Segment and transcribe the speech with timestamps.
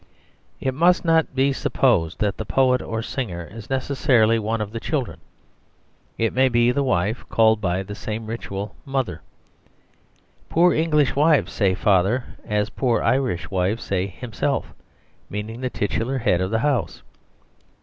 [0.59, 4.79] It must not be supposed that the poet or singer is necessarily one of the
[4.79, 5.19] children.
[6.17, 9.21] It may be the wife, called by the same ritual "Mother."
[10.49, 14.73] Poor English wives say "Father" as poor Irish wives say "Himself,"
[15.29, 17.03] meaning the titular head of the house.